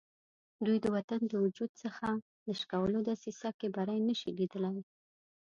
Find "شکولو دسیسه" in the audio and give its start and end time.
2.59-3.49